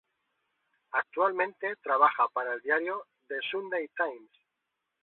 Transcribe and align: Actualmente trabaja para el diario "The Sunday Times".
Actualmente 0.93 1.75
trabaja 1.75 2.27
para 2.33 2.55
el 2.55 2.61
diario 2.63 3.05
"The 3.27 3.37
Sunday 3.51 3.87
Times". 3.95 4.31